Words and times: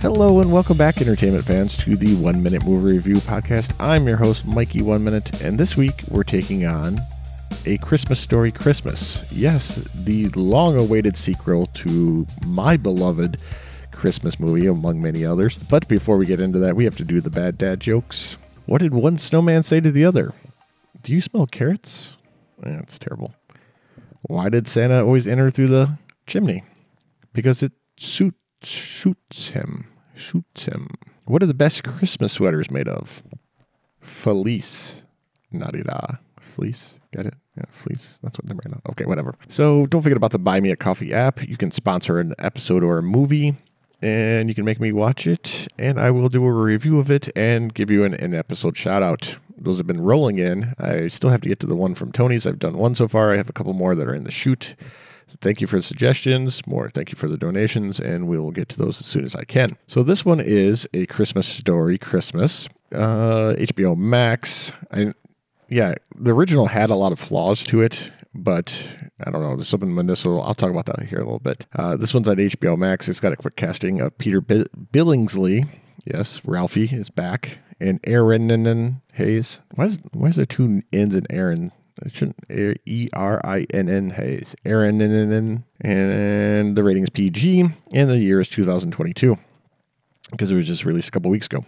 Hello 0.00 0.38
and 0.40 0.52
welcome 0.52 0.76
back, 0.76 1.00
entertainment 1.00 1.44
fans, 1.44 1.76
to 1.78 1.96
the 1.96 2.14
One 2.22 2.40
Minute 2.42 2.64
Movie 2.64 2.92
Review 2.94 3.16
Podcast. 3.16 3.74
I'm 3.80 4.06
your 4.06 4.16
host, 4.16 4.46
Mikey 4.46 4.82
One 4.82 5.02
Minute, 5.02 5.42
and 5.42 5.58
this 5.58 5.76
week 5.76 5.94
we're 6.10 6.22
taking 6.22 6.64
on 6.66 6.98
A 7.66 7.78
Christmas 7.78 8.20
Story 8.20 8.52
Christmas. 8.52 9.24
Yes, 9.32 9.76
the 9.94 10.28
long 10.30 10.78
awaited 10.78 11.16
sequel 11.16 11.66
to 11.74 12.26
my 12.46 12.76
beloved 12.76 13.40
Christmas 13.90 14.38
movie, 14.38 14.66
among 14.68 15.02
many 15.02 15.24
others. 15.24 15.58
But 15.58 15.88
before 15.88 16.16
we 16.16 16.26
get 16.26 16.38
into 16.40 16.60
that, 16.60 16.76
we 16.76 16.84
have 16.84 16.96
to 16.98 17.04
do 17.04 17.20
the 17.20 17.30
bad 17.30 17.58
dad 17.58 17.80
jokes. 17.80 18.36
What 18.66 18.80
did 18.80 18.94
one 18.94 19.18
snowman 19.18 19.64
say 19.64 19.80
to 19.80 19.90
the 19.90 20.04
other? 20.04 20.32
Do 21.02 21.12
you 21.12 21.20
smell 21.20 21.46
carrots? 21.46 22.12
Eh, 22.64 22.70
That's 22.76 22.98
terrible. 22.98 23.34
Why 24.22 24.48
did 24.48 24.68
Santa 24.68 25.00
always 25.02 25.26
enter 25.26 25.50
through 25.50 25.68
the 25.68 25.98
chimney? 26.26 26.62
Because 27.32 27.62
it 27.62 27.72
suit, 27.98 28.34
shoots 28.62 29.48
him. 29.48 29.86
Shoots 30.14 30.64
him. 30.64 30.88
What 31.26 31.42
are 31.42 31.46
the 31.46 31.54
best 31.54 31.84
Christmas 31.84 32.32
sweaters 32.32 32.70
made 32.70 32.88
of? 32.88 33.22
Fleece. 34.00 35.02
Navidad. 35.50 36.18
Fleece. 36.40 36.94
Get 37.12 37.26
it? 37.26 37.34
Yeah, 37.56 37.64
fleece. 37.70 38.18
That's 38.22 38.38
what 38.38 38.46
they're 38.46 38.54
made 38.54 38.74
of. 38.74 38.80
Okay, 38.90 39.04
whatever. 39.04 39.36
So 39.48 39.86
don't 39.86 40.02
forget 40.02 40.16
about 40.16 40.32
the 40.32 40.38
Buy 40.38 40.60
Me 40.60 40.70
a 40.70 40.76
Coffee 40.76 41.12
app. 41.12 41.46
You 41.46 41.56
can 41.56 41.70
sponsor 41.70 42.18
an 42.18 42.34
episode 42.38 42.82
or 42.82 42.98
a 42.98 43.02
movie 43.02 43.56
and 44.00 44.48
you 44.48 44.54
can 44.54 44.64
make 44.64 44.80
me 44.80 44.92
watch 44.92 45.26
it, 45.26 45.68
and 45.78 45.98
I 45.98 46.10
will 46.10 46.28
do 46.28 46.44
a 46.46 46.52
review 46.52 46.98
of 46.98 47.10
it 47.10 47.28
and 47.34 47.74
give 47.74 47.90
you 47.90 48.04
an, 48.04 48.14
an 48.14 48.34
episode 48.34 48.76
shout 48.76 49.02
out. 49.02 49.36
Those 49.56 49.78
have 49.78 49.88
been 49.88 50.00
rolling 50.00 50.38
in. 50.38 50.74
I 50.78 51.08
still 51.08 51.30
have 51.30 51.40
to 51.40 51.48
get 51.48 51.58
to 51.60 51.66
the 51.66 51.74
one 51.74 51.96
from 51.96 52.12
Tony's. 52.12 52.46
I've 52.46 52.60
done 52.60 52.78
one 52.78 52.94
so 52.94 53.08
far. 53.08 53.32
I 53.32 53.36
have 53.36 53.48
a 53.48 53.52
couple 53.52 53.72
more 53.72 53.96
that 53.96 54.06
are 54.06 54.14
in 54.14 54.22
the 54.22 54.30
chute. 54.30 54.76
Thank 55.40 55.60
you 55.60 55.66
for 55.66 55.76
the 55.76 55.82
suggestions. 55.82 56.66
More, 56.66 56.90
thank 56.90 57.10
you 57.10 57.16
for 57.16 57.28
the 57.28 57.36
donations, 57.36 58.00
and 58.00 58.26
we 58.28 58.38
will 58.38 58.50
get 58.50 58.68
to 58.70 58.76
those 58.78 59.00
as 59.00 59.06
soon 59.06 59.24
as 59.24 59.34
I 59.34 59.44
can. 59.44 59.76
So 59.86 60.02
this 60.02 60.24
one 60.24 60.40
is 60.40 60.88
a 60.92 61.06
Christmas 61.06 61.46
story, 61.46 61.98
Christmas, 61.98 62.68
uh, 62.92 63.54
HBO 63.58 63.96
Max. 63.96 64.72
I, 64.90 65.12
yeah, 65.68 65.94
the 66.16 66.34
original 66.34 66.66
had 66.66 66.90
a 66.90 66.94
lot 66.94 67.12
of 67.12 67.20
flaws 67.20 67.62
to 67.64 67.82
it, 67.82 68.10
but 68.34 68.74
I 69.24 69.30
don't 69.30 69.42
know. 69.42 69.56
There's 69.56 69.68
something 69.68 69.94
medicinal. 69.94 70.42
I'll 70.42 70.54
talk 70.54 70.70
about 70.70 70.86
that 70.86 71.04
here 71.06 71.18
a 71.18 71.24
little 71.24 71.38
bit. 71.38 71.66
Uh, 71.74 71.96
this 71.96 72.14
one's 72.14 72.28
on 72.28 72.36
HBO 72.36 72.76
Max. 72.76 73.08
It's 73.08 73.20
got 73.20 73.32
a 73.32 73.36
quick 73.36 73.56
casting 73.56 74.00
of 74.00 74.16
Peter 74.18 74.40
B- 74.40 74.66
Billingsley. 74.92 75.68
Yes, 76.04 76.40
Ralphie 76.44 76.88
is 76.90 77.10
back, 77.10 77.58
and 77.80 78.00
Erinn 78.02 78.50
and 78.50 79.00
Hayes. 79.12 79.60
Why 79.74 79.84
is 79.84 79.98
why 80.12 80.28
is 80.28 80.36
there 80.36 80.46
two 80.46 80.82
N's 80.92 81.14
in 81.14 81.26
Aaron? 81.30 81.72
It 82.04 82.14
shouldn't 82.14 82.36
E 82.50 83.08
R 83.12 83.40
I 83.44 83.66
N 83.70 83.88
N 83.88 84.10
Hayes. 84.10 84.54
Aaron 84.64 85.00
and 85.80 86.76
the 86.76 86.82
rating 86.82 87.02
is 87.02 87.10
PG, 87.10 87.68
and 87.92 88.08
the 88.10 88.18
year 88.18 88.40
is 88.40 88.48
2022 88.48 89.38
because 90.30 90.50
it 90.50 90.54
was 90.54 90.66
just 90.66 90.84
released 90.84 91.08
a 91.08 91.10
couple 91.10 91.30
weeks 91.30 91.46
ago. 91.46 91.64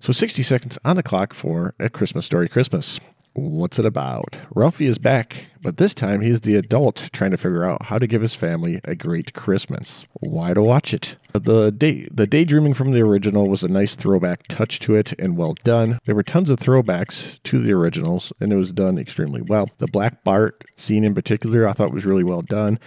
So 0.00 0.12
60 0.12 0.42
seconds 0.42 0.78
on 0.84 0.96
the 0.96 1.02
clock 1.02 1.34
for 1.34 1.74
A 1.78 1.90
Christmas 1.90 2.24
Story 2.24 2.48
Christmas. 2.48 3.00
What's 3.38 3.78
it 3.78 3.84
about? 3.84 4.36
Ralphie 4.52 4.86
is 4.86 4.98
back, 4.98 5.46
but 5.62 5.76
this 5.76 5.94
time 5.94 6.22
he's 6.22 6.40
the 6.40 6.56
adult 6.56 7.08
trying 7.12 7.30
to 7.30 7.36
figure 7.36 7.64
out 7.64 7.86
how 7.86 7.96
to 7.96 8.08
give 8.08 8.20
his 8.20 8.34
family 8.34 8.80
a 8.82 8.96
great 8.96 9.32
Christmas. 9.32 10.04
Why 10.14 10.54
to 10.54 10.60
watch 10.60 10.92
it? 10.92 11.14
The 11.32 11.70
day 11.70 12.08
the 12.10 12.26
daydreaming 12.26 12.74
from 12.74 12.90
the 12.90 13.00
original 13.00 13.48
was 13.48 13.62
a 13.62 13.68
nice 13.68 13.94
throwback 13.94 14.48
touch 14.48 14.80
to 14.80 14.96
it 14.96 15.12
and 15.20 15.36
well 15.36 15.54
done. 15.62 16.00
There 16.04 16.16
were 16.16 16.24
tons 16.24 16.50
of 16.50 16.58
throwbacks 16.58 17.40
to 17.44 17.60
the 17.60 17.72
originals 17.74 18.32
and 18.40 18.52
it 18.52 18.56
was 18.56 18.72
done 18.72 18.98
extremely 18.98 19.42
well. 19.42 19.70
The 19.78 19.86
Black 19.86 20.24
Bart 20.24 20.64
scene 20.74 21.04
in 21.04 21.14
particular 21.14 21.64
I 21.64 21.74
thought 21.74 21.92
was 21.92 22.04
really 22.04 22.24
well 22.24 22.42
done. 22.42 22.80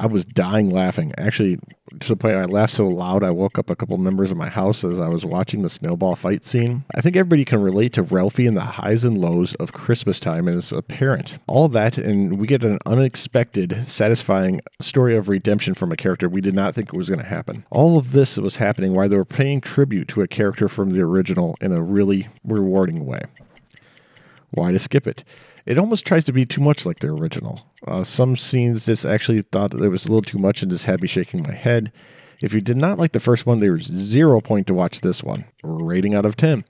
I 0.00 0.06
was 0.06 0.24
dying 0.24 0.70
laughing. 0.70 1.12
Actually, 1.18 1.58
to 2.00 2.08
the 2.08 2.16
point 2.16 2.34
I 2.34 2.44
laughed 2.46 2.72
so 2.72 2.88
loud 2.88 3.22
I 3.22 3.30
woke 3.30 3.58
up 3.58 3.68
a 3.68 3.76
couple 3.76 3.98
members 3.98 4.30
of 4.30 4.38
my 4.38 4.48
house 4.48 4.82
as 4.82 4.98
I 4.98 5.08
was 5.08 5.26
watching 5.26 5.60
the 5.60 5.68
snowball 5.68 6.16
fight 6.16 6.42
scene. 6.42 6.84
I 6.94 7.02
think 7.02 7.16
everybody 7.16 7.44
can 7.44 7.60
relate 7.60 7.92
to 7.94 8.02
Ralphie 8.02 8.46
and 8.46 8.56
the 8.56 8.62
highs 8.62 9.04
and 9.04 9.18
lows 9.18 9.54
of 9.56 9.74
Christmas 9.74 10.18
time 10.18 10.48
as 10.48 10.72
a 10.72 10.80
parent. 10.80 11.36
All 11.46 11.68
that, 11.68 11.98
and 11.98 12.40
we 12.40 12.46
get 12.46 12.64
an 12.64 12.78
unexpected, 12.86 13.84
satisfying 13.86 14.62
story 14.80 15.14
of 15.16 15.28
redemption 15.28 15.74
from 15.74 15.92
a 15.92 15.96
character 15.96 16.30
we 16.30 16.40
did 16.40 16.54
not 16.54 16.74
think 16.74 16.94
was 16.94 17.10
going 17.10 17.20
to 17.20 17.26
happen. 17.26 17.66
All 17.70 17.98
of 17.98 18.12
this 18.12 18.38
was 18.38 18.56
happening 18.56 18.94
while 18.94 19.10
they 19.10 19.18
were 19.18 19.26
paying 19.26 19.60
tribute 19.60 20.08
to 20.08 20.22
a 20.22 20.26
character 20.26 20.66
from 20.66 20.90
the 20.90 21.02
original 21.02 21.56
in 21.60 21.76
a 21.76 21.82
really 21.82 22.28
rewarding 22.42 23.04
way. 23.04 23.20
Why 24.52 24.72
to 24.72 24.78
skip 24.78 25.06
it? 25.06 25.24
It 25.66 25.78
almost 25.78 26.04
tries 26.04 26.24
to 26.24 26.32
be 26.32 26.44
too 26.46 26.60
much 26.60 26.84
like 26.84 27.00
the 27.00 27.08
original. 27.08 27.68
Uh, 27.86 28.02
some 28.02 28.36
scenes 28.36 28.86
just 28.86 29.04
actually 29.04 29.42
thought 29.42 29.70
that 29.70 29.82
it 29.82 29.88
was 29.88 30.06
a 30.06 30.08
little 30.08 30.22
too 30.22 30.38
much 30.38 30.62
and 30.62 30.70
just 30.70 30.86
had 30.86 31.00
me 31.00 31.08
shaking 31.08 31.42
my 31.42 31.54
head. 31.54 31.92
If 32.42 32.54
you 32.54 32.60
did 32.60 32.76
not 32.76 32.98
like 32.98 33.12
the 33.12 33.20
first 33.20 33.46
one, 33.46 33.60
there's 33.60 33.86
zero 33.86 34.40
point 34.40 34.66
to 34.66 34.74
watch 34.74 35.02
this 35.02 35.22
one. 35.22 35.44
Rating 35.62 36.14
out 36.14 36.24
of 36.24 36.36
10. 36.36 36.62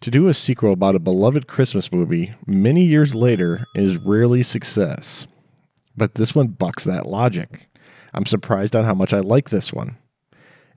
To 0.00 0.10
do 0.10 0.26
a 0.26 0.34
sequel 0.34 0.72
about 0.72 0.96
a 0.96 1.00
beloved 1.00 1.46
Christmas 1.46 1.92
movie 1.92 2.32
many 2.46 2.84
years 2.84 3.14
later 3.14 3.60
is 3.74 3.98
rarely 3.98 4.42
success. 4.42 5.26
But 5.96 6.14
this 6.14 6.34
one 6.34 6.48
bucks 6.48 6.84
that 6.84 7.06
logic. 7.06 7.68
I'm 8.14 8.26
surprised 8.26 8.74
on 8.74 8.84
how 8.84 8.94
much 8.94 9.12
I 9.12 9.18
like 9.18 9.50
this 9.50 9.72
one. 9.72 9.96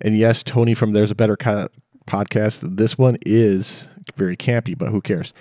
And 0.02 0.18
yes, 0.18 0.44
Tony 0.44 0.74
from 0.74 0.92
There's 0.94 1.12
a 1.12 1.16
Better 1.16 1.38
Co- 1.38 1.70
podcast, 2.06 2.76
this 2.78 2.98
one 2.98 3.18
is 3.26 3.88
very 4.16 4.38
campy, 4.38 4.78
but 4.78 4.90
who 4.90 5.02
cares? 5.02 5.34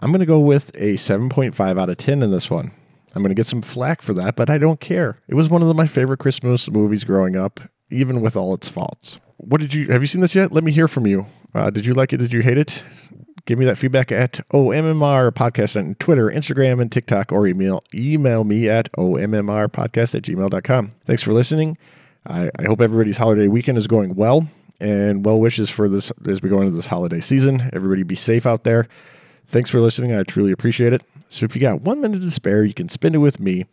I'm 0.00 0.10
going 0.10 0.20
to 0.20 0.26
go 0.26 0.40
with 0.40 0.70
a 0.76 0.94
7.5 0.94 1.80
out 1.80 1.88
of 1.88 1.96
10 1.96 2.22
in 2.22 2.30
this 2.30 2.50
one. 2.50 2.70
I'm 3.14 3.22
going 3.22 3.30
to 3.30 3.34
get 3.34 3.46
some 3.46 3.62
flack 3.62 4.02
for 4.02 4.12
that, 4.14 4.36
but 4.36 4.50
I 4.50 4.58
don't 4.58 4.78
care. 4.80 5.20
It 5.26 5.34
was 5.34 5.48
one 5.48 5.62
of 5.62 5.74
my 5.74 5.86
favorite 5.86 6.18
Christmas 6.18 6.70
movies 6.70 7.04
growing 7.04 7.34
up, 7.34 7.60
even 7.90 8.20
with 8.20 8.36
all 8.36 8.52
its 8.52 8.68
faults. 8.68 9.18
What 9.38 9.60
did 9.60 9.72
you 9.72 9.88
have 9.88 10.02
you 10.02 10.06
seen 10.06 10.20
this 10.20 10.34
yet? 10.34 10.52
Let 10.52 10.64
me 10.64 10.72
hear 10.72 10.88
from 10.88 11.06
you. 11.06 11.26
Uh, 11.54 11.70
did 11.70 11.86
you 11.86 11.94
like 11.94 12.12
it? 12.12 12.18
Did 12.18 12.32
you 12.32 12.42
hate 12.42 12.58
it? 12.58 12.84
Give 13.46 13.58
me 13.58 13.64
that 13.66 13.78
feedback 13.78 14.10
at 14.10 14.40
OMMR 14.52 15.30
podcast 15.30 15.78
on 15.78 15.94
Twitter, 15.94 16.26
Instagram, 16.26 16.82
and 16.82 16.90
TikTok, 16.90 17.32
or 17.32 17.46
email 17.46 17.82
email 17.94 18.44
me 18.44 18.68
at 18.68 18.90
OMMRpodcast 18.92 20.14
at 20.14 20.22
gmail.com. 20.22 20.92
Thanks 21.06 21.22
for 21.22 21.32
listening. 21.32 21.78
I, 22.26 22.50
I 22.58 22.64
hope 22.64 22.80
everybody's 22.80 23.18
holiday 23.18 23.46
weekend 23.46 23.78
is 23.78 23.86
going 23.86 24.14
well 24.14 24.48
and 24.80 25.24
well 25.24 25.38
wishes 25.38 25.70
for 25.70 25.88
this 25.88 26.12
as 26.26 26.42
we 26.42 26.50
go 26.50 26.60
into 26.60 26.74
this 26.74 26.88
holiday 26.88 27.20
season. 27.20 27.70
Everybody 27.72 28.02
be 28.02 28.16
safe 28.16 28.46
out 28.46 28.64
there. 28.64 28.88
Thanks 29.48 29.70
for 29.70 29.80
listening. 29.80 30.14
I 30.14 30.22
truly 30.22 30.52
appreciate 30.52 30.92
it. 30.92 31.02
So 31.28 31.44
if 31.44 31.54
you 31.54 31.60
got 31.60 31.80
one 31.80 32.00
minute 32.00 32.20
to 32.20 32.30
spare, 32.30 32.64
you 32.64 32.74
can 32.74 32.88
spend 32.88 33.14
it 33.14 33.18
with 33.18 33.40
me 33.40 33.66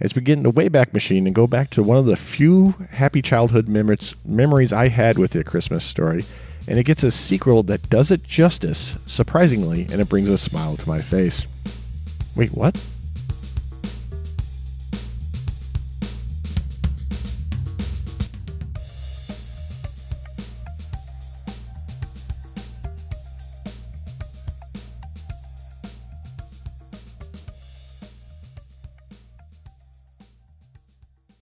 as 0.00 0.14
we 0.14 0.22
get 0.22 0.38
in 0.38 0.42
the 0.42 0.50
Wayback 0.50 0.92
Machine 0.92 1.26
and 1.26 1.34
go 1.34 1.46
back 1.46 1.70
to 1.70 1.82
one 1.82 1.96
of 1.96 2.06
the 2.06 2.16
few 2.16 2.72
happy 2.90 3.22
childhood 3.22 3.68
memories, 3.68 4.14
memories 4.24 4.72
I 4.72 4.88
had 4.88 5.18
with 5.18 5.32
the 5.32 5.44
Christmas 5.44 5.84
story. 5.84 6.24
And 6.66 6.78
it 6.78 6.84
gets 6.84 7.02
a 7.02 7.10
sequel 7.10 7.62
that 7.64 7.90
does 7.90 8.10
it 8.10 8.22
justice, 8.22 9.02
surprisingly, 9.06 9.82
and 9.90 10.00
it 10.00 10.08
brings 10.08 10.28
a 10.28 10.38
smile 10.38 10.76
to 10.76 10.88
my 10.88 11.00
face. 11.00 11.46
Wait, 12.36 12.50
what? 12.52 12.82